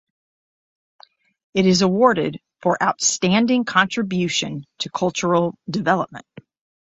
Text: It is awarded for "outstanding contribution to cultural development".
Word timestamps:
It 1.53 1.67
is 1.67 1.83
awarded 1.83 2.39
for 2.63 2.81
"outstanding 2.81 3.65
contribution 3.65 4.65
to 4.79 4.89
cultural 4.89 5.53
development". 5.69 6.25